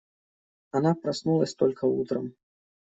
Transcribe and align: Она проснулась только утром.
Она 0.71 0.95
проснулась 0.95 1.53
только 1.53 1.85
утром. 1.85 2.33